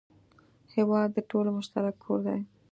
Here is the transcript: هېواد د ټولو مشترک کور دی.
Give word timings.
هېواد 0.75 1.09
د 1.13 1.19
ټولو 1.29 1.49
مشترک 1.57 1.95
کور 2.05 2.19
دی. 2.27 2.39